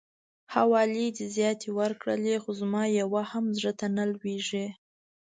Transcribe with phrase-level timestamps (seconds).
[0.55, 4.65] حوالې دي زياتې ورکړلې خو زما يوه هم زړه ته نه لويږي.